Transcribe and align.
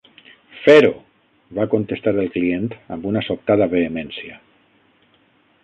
"Fer-ho!" 0.61 0.87
va 1.57 1.65
contestar 1.73 2.13
el 2.23 2.31
client, 2.37 2.67
amb 2.97 3.07
una 3.13 3.23
sobtada 3.29 3.69
vehemència. 3.77 4.41